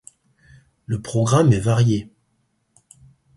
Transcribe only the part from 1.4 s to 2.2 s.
est varié.